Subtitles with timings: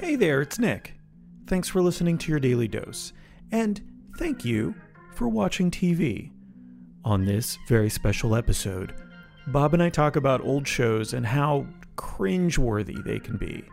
[0.00, 0.94] Hey there, it's Nick.
[1.46, 3.12] Thanks for listening to your daily dose.
[3.50, 3.80] And
[4.16, 4.74] thank you
[5.14, 6.30] for watching TV.
[7.04, 8.94] On this very special episode,
[9.48, 13.64] Bob and I talk about old shows and how cringeworthy they can be.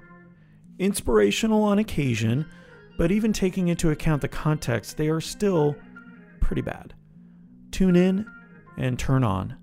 [0.80, 2.46] Inspirational on occasion,
[2.98, 5.76] but even taking into account the context, they are still
[6.42, 6.94] pretty bad.
[7.72, 8.26] Tune in
[8.78, 9.58] and turn on.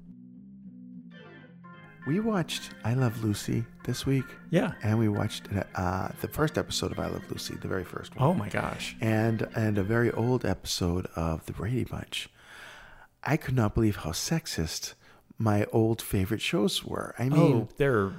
[2.06, 4.72] We watched I Love Lucy this week, Yeah.
[4.82, 5.44] and we watched
[5.76, 8.96] uh, the first episode of I Love Lucy, the very first one, Oh my gosh.
[9.00, 12.28] and and a very old episode of The Brady Bunch.
[13.22, 14.94] I could not believe how sexist
[15.38, 17.14] my old favorite shows were.
[17.20, 18.10] I mean, Oh, they're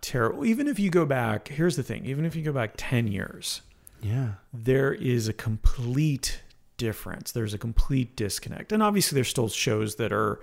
[0.00, 0.44] terrible.
[0.44, 3.62] Even if you go back, here's the thing even if you go back 10 years,
[4.00, 6.40] yeah, there is a complete
[6.76, 7.32] difference.
[7.32, 8.70] There's a complete disconnect.
[8.70, 10.38] And obviously, there's still shows that are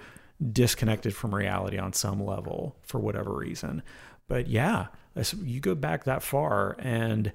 [0.52, 3.84] disconnected from reality on some level for whatever reason.
[4.28, 4.88] But yeah,
[5.44, 7.34] you go back that far and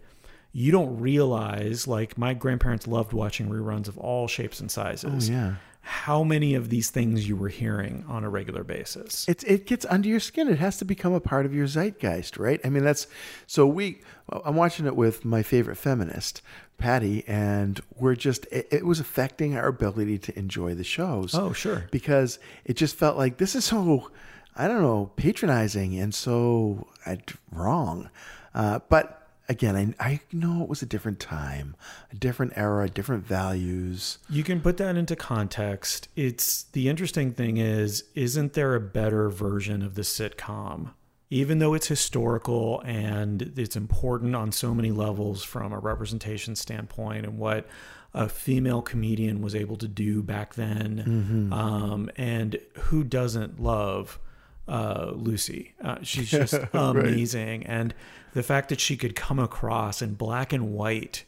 [0.52, 5.28] you don't realize, like, my grandparents loved watching reruns of all shapes and sizes.
[5.28, 5.54] Oh, yeah.
[5.88, 9.24] How many of these things you were hearing on a regular basis.
[9.28, 10.48] It it gets under your skin.
[10.48, 12.60] It has to become a part of your zeitgeist, right?
[12.64, 13.06] I mean, that's
[13.46, 14.00] so we.
[14.44, 16.42] I'm watching it with my favorite feminist,
[16.76, 18.46] Patty, and we're just.
[18.50, 21.36] It, it was affecting our ability to enjoy the shows.
[21.36, 21.86] Oh, sure.
[21.92, 24.10] because it just felt like this is so.
[24.56, 27.16] I don't know, patronizing and so uh,
[27.52, 28.10] wrong.
[28.54, 31.76] Uh, but again, I, I know it was a different time,
[32.12, 34.18] a different era, different values.
[34.28, 36.08] You can put that into context.
[36.16, 40.90] It's the interesting thing is, isn't there a better version of the sitcom?
[41.28, 47.26] Even though it's historical and it's important on so many levels from a representation standpoint
[47.26, 47.66] and what
[48.14, 54.20] a female comedian was able to do back then, um, and who doesn't love
[54.68, 55.74] uh, Lucy?
[55.82, 57.94] Uh, she's just amazing, and
[58.34, 61.24] the fact that she could come across in black and white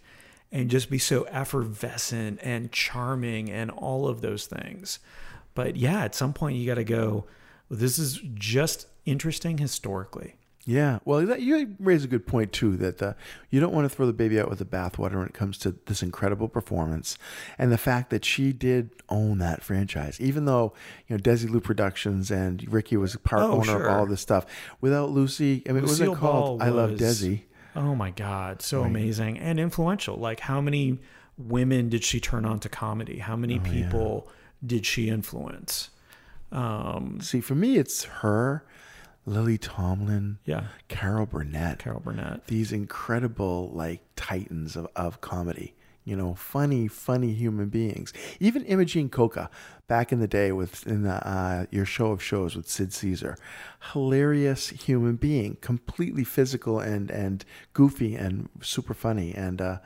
[0.51, 4.99] and just be so effervescent and charming and all of those things.
[5.55, 7.27] But yeah, at some point you got to go,
[7.71, 10.37] this is just interesting historically.
[10.71, 12.77] Yeah, well, that, you raise a good point too.
[12.77, 13.15] That uh,
[13.49, 15.77] you don't want to throw the baby out with the bathwater when it comes to
[15.87, 17.17] this incredible performance,
[17.57, 20.75] and the fact that she did own that franchise, even though
[21.07, 23.87] you know Desilu Productions and Ricky was part Oh, owner sure.
[23.89, 24.45] of all this stuff.
[24.83, 28.83] Without Lucy, I mean, it wasn't called Ball "I Love Desi." Oh my God, so
[28.83, 30.17] amazing and influential.
[30.17, 30.99] Like, how many
[31.39, 33.21] women did she turn on to comedy?
[33.21, 34.29] How Oh, many people
[34.67, 35.89] did she influence?
[36.53, 38.65] Um, See, for me, it's her,
[39.29, 42.47] Lily Tomlin, yeah, Carol Burnett, Carol Burnett.
[42.47, 45.75] these incredible like titans of, of comedy.
[46.05, 48.15] You know funny funny human beings.
[48.41, 49.51] Even imogene coca
[49.87, 53.37] back in the day with in the, uh, your show of shows with sid caesar.
[53.93, 55.59] Hilarious human being.
[55.61, 59.35] Completely physical and and goofy and super funny.
[59.35, 59.79] And uh,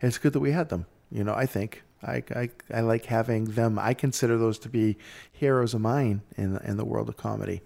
[0.00, 0.86] it's good that we had them.
[1.12, 1.84] You know i think.
[2.00, 3.76] I, I, I like having them.
[3.76, 4.98] I consider those to be
[5.32, 7.62] heroes of mine in in the world of comedy.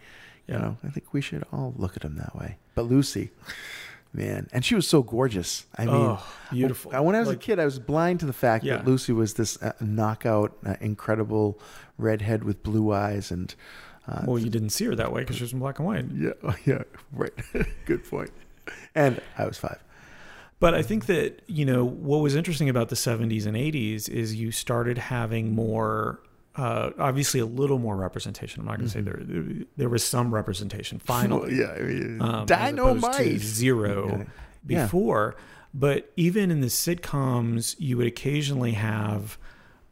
[0.48, 2.56] You know, I think we should all look at them that way.
[2.74, 3.30] But Lucy,
[4.12, 5.66] man, and she was so gorgeous.
[5.78, 6.90] I mean, Oh, beautiful.
[7.02, 8.76] When I was Like- a kid, I was blind to the fact Yeah.
[8.78, 11.58] that Lucy was this uh, knockout, uh, incredible
[11.96, 13.54] redhead with blue eyes, and
[14.08, 16.06] uh, Well, you didn't see her that way because she was in black and white.
[16.14, 16.32] yeah,
[16.66, 16.82] yeah,
[17.12, 17.32] right.
[17.86, 18.30] Good point.
[18.94, 19.78] And I was five.
[20.60, 24.34] But I think that, you know, what was interesting about the 70s and 80s is
[24.36, 26.20] you started having more,
[26.56, 28.60] uh, obviously a little more representation.
[28.60, 29.20] I'm not going to say there,
[29.76, 31.56] there was some representation finally.
[31.58, 32.54] yeah, I mean, um, as opposed to
[33.12, 33.40] dynamite.
[33.40, 34.26] Zero Okay.
[34.66, 34.84] Yeah.
[34.84, 35.36] before.
[35.74, 39.38] But even in the sitcoms, you would occasionally have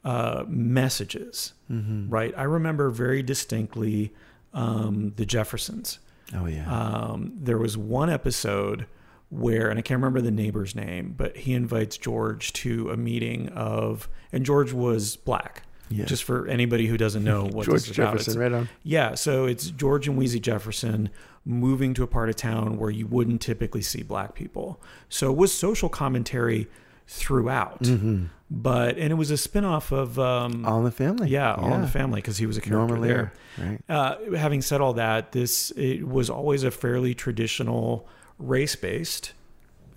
[0.04, 2.08] uh, messages, Mm-hmm.
[2.10, 2.34] right?
[2.36, 4.12] I remember very distinctly
[4.52, 5.98] um, the Jeffersons.
[6.34, 6.68] Oh yeah.
[6.70, 8.86] Um, there was one episode
[9.28, 13.48] where, and I can't remember the neighbor's name, but he invites George to a meeting
[13.50, 15.62] of, and George was black.
[15.92, 16.04] Yeah.
[16.04, 17.96] Just for anybody who doesn't know what George this is.
[17.96, 18.68] Jefferson, It's- right on.
[18.84, 21.10] Yeah, so it's George and Weezy Jefferson
[21.44, 24.80] moving to a part of town where you wouldn't typically see black people.
[25.08, 26.68] So it was social commentary
[27.08, 27.82] throughout.
[27.82, 28.26] Mm-hmm.
[28.52, 31.28] But and it was a spin-off of um, All in the Family.
[31.28, 33.32] yeah, All in the Family because he was a character Norman there.
[33.58, 33.80] Right?
[33.88, 38.08] Uh, having said all that, this it was always a fairly traditional
[38.38, 39.32] race-based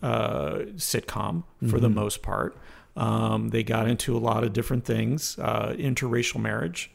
[0.02, 2.56] uh, sitcom for the most part.
[2.96, 5.38] Um, they got into a lot of different things.
[5.40, 6.92] Uh, interracial marriage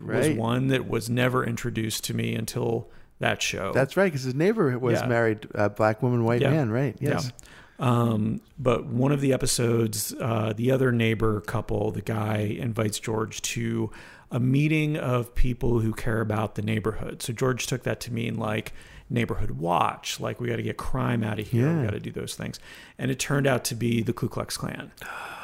[0.00, 2.88] was one that was never introduced to me until
[3.18, 3.72] that show.
[3.72, 5.06] That's right, because his neighbor was Yeah.
[5.06, 6.50] married, uh, black woman, white Yeah.
[6.50, 6.96] man, right?
[6.98, 7.30] Yes.
[7.78, 7.86] Yeah.
[7.86, 13.42] Um, but one of the episodes, uh, the other neighbor couple, the guy invites George
[13.42, 13.90] to
[14.30, 17.22] a meeting of people who care about the neighborhood.
[17.22, 18.72] So George took that to mean like
[19.10, 20.18] neighborhood watch.
[20.20, 21.68] Like we got to get crime out of here.
[21.68, 21.84] We Yeah.
[21.84, 22.58] got to do those things.
[22.98, 24.90] And it turned out to be the Ku Klux Klan.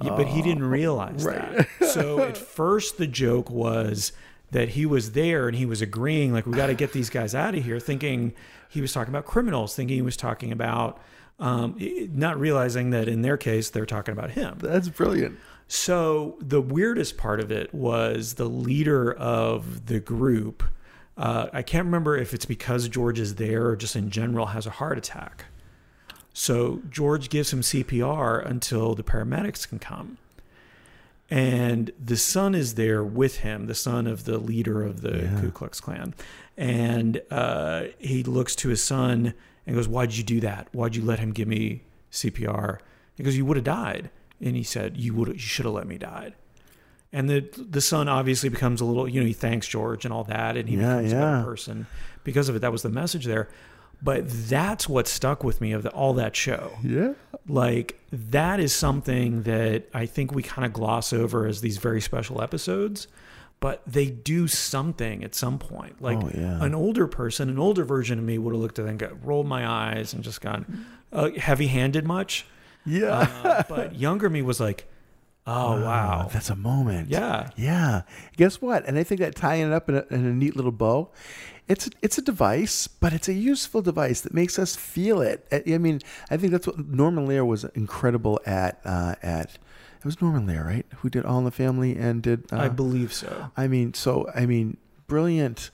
[0.00, 1.66] Yeah, but he didn't realize that.
[1.88, 4.12] So at first the joke was
[4.50, 7.34] that he was there and he was agreeing like we got to get these guys
[7.34, 8.34] out of here, thinking
[8.68, 11.00] he was talking about criminals, thinking he was talking about
[11.38, 11.76] um,
[12.12, 14.58] not realizing that in their case they're talking about him.
[14.60, 15.38] That's brilliant.
[15.66, 20.62] So the weirdest part of it was the leader of the group.
[21.16, 24.66] Uh, I can't remember if it's because George is there or just in general has
[24.66, 25.44] a heart attack.
[26.38, 30.18] So George gives him CPR until the paramedics can come.
[31.28, 35.40] And the son is there with him, the son of the leader of the Yeah.
[35.40, 36.14] Ku Klux Klan.
[36.56, 39.34] And uh, he looks to his son
[39.66, 40.68] and goes, Why'd you do that?
[40.72, 41.82] Why'd you let him give me
[42.12, 42.78] CPR?
[43.16, 44.08] He goes, You would have died.
[44.40, 46.34] And he said, You would you should have let me die.
[47.12, 50.22] And the the son obviously becomes a little, you know, he thanks George and all
[50.24, 51.86] that, and he Yeah, becomes a better person
[52.22, 52.60] because of it.
[52.60, 53.48] That was the message there.
[54.00, 57.14] But that's what stuck with me of the, all that show Yeah.
[57.48, 62.00] like that is something that I think we kind of gloss over as these very
[62.00, 63.08] special episodes,
[63.58, 66.00] but they do something at some point.
[66.00, 66.62] Like Oh, yeah.
[66.64, 69.24] an older person, an older version of me would have looked at it and got,
[69.26, 72.46] rolled my eyes and just gone uh, heavy-handed much.
[72.86, 73.28] Yeah.
[73.42, 74.86] Uh, but younger me was like,
[75.48, 77.08] oh wow, That's a moment.
[77.08, 78.02] yeah, Yeah.
[78.36, 78.84] Guess what?
[78.86, 81.10] And I think that tying it up in a, in a neat little bow,
[81.68, 85.46] it's it's a device, but it's a useful device that makes us feel it.
[85.52, 86.00] I mean,
[86.30, 88.80] I think that's what Norman Lear was incredible at.
[88.84, 89.58] Uh, at
[89.98, 90.86] it was Norman Lear, right?
[90.98, 92.44] Who did All in the Family and did.
[92.52, 93.50] Uh, I believe so.
[93.56, 94.76] I mean, so I mean,
[95.08, 95.70] brilliant,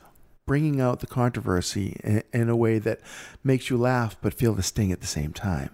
[0.46, 3.00] bringing out the controversy in, in a way that
[3.42, 5.70] makes you laugh but feel the sting at the same time.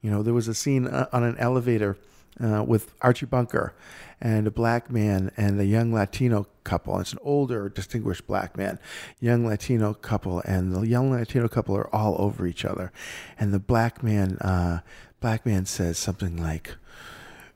[0.00, 1.98] You know, there was a scene uh, on an elevator
[2.42, 3.74] uh, with Archie Bunker
[4.20, 6.98] and a black man and a young Latino couple.
[6.98, 8.78] It's an older, distinguished black man,
[9.18, 12.92] young Latino couple, and the young Latino couple are all over each other.
[13.38, 14.80] And the black man, uh,
[15.20, 16.76] black man says something like,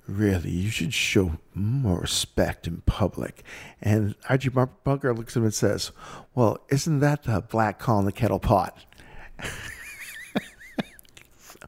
[0.06, 3.42] really, you should show more respect in public.
[3.80, 5.92] And Archie Bunker looks at him and says,
[6.34, 8.84] well, isn't that the black calling the kettle pot?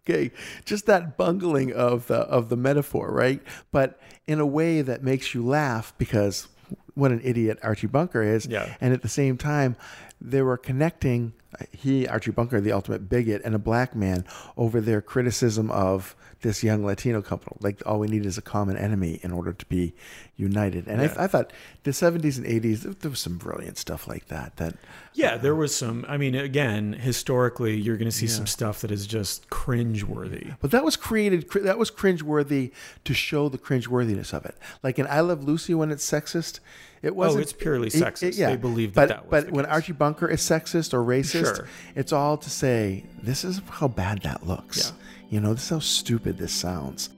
[0.08, 0.30] okay,
[0.64, 3.40] just that bungling of the, of the metaphor, right?
[3.72, 6.48] But in a way that makes you laugh because
[6.94, 8.46] what an idiot Archie Bunker is.
[8.46, 8.74] Yeah.
[8.80, 9.76] And at the same time,
[10.20, 11.34] they were connecting
[11.72, 14.24] he, Archie Bunker, the ultimate bigot, and a black man
[14.56, 17.56] over their criticism of this young Latino couple.
[17.60, 19.94] Like all we need is a common enemy in order to be
[20.36, 20.86] united.
[20.86, 21.14] And Yeah.
[21.16, 21.52] I, I thought
[21.84, 24.56] the 70s and 80s, there- was some brilliant stuff like that.
[24.56, 24.74] That
[25.14, 26.04] Yeah, there was some.
[26.08, 30.56] I mean, again, historically, you're going to see some stuff that is just cringeworthy.
[30.60, 31.48] But that was created.
[31.48, 32.72] cr- That was cringeworthy
[33.04, 34.56] to show the cringeworthiness of it.
[34.82, 36.60] Like in I Love Lucy, when it's sexist,
[37.02, 37.38] it oh, wasn't.
[37.38, 38.22] Oh, it's purely sexist.
[38.28, 39.72] it- yeah, They believed but that that was but when case.
[39.74, 41.68] Archie Bunker is sexist or racist, Sure.
[41.94, 44.92] it's all to say this is how bad that looks.
[44.92, 45.06] Yeah.
[45.30, 47.10] You know, this is how stupid this sounds.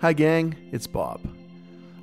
[0.00, 0.56] Hi, gang.
[0.72, 1.20] It's Bob.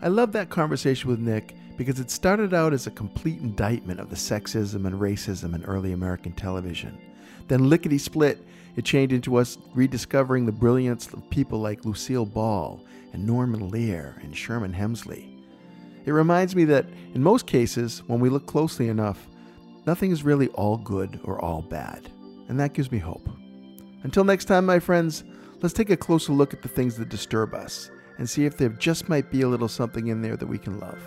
[0.02, 4.10] I love that conversation with Nick because it started out as a complete indictment of
[4.10, 6.98] the sexism and racism in early American television.
[7.48, 8.44] Then, lickety split,
[8.76, 12.80] it changed into us rediscovering the brilliance of people like Lucille Ball
[13.14, 15.38] and Norman Lear and Sherman Hemsley.
[16.06, 16.86] It reminds me that
[17.16, 19.28] in most cases, when we look closely enough,
[19.88, 22.12] nothing is really all good or all bad.
[22.50, 23.28] And that gives me hope.
[24.04, 25.24] Until next time, my friends,
[25.62, 27.90] let's take a closer look at the things that disturb us
[28.20, 30.80] and see if there just might be a little something in there that we can
[30.80, 31.02] love.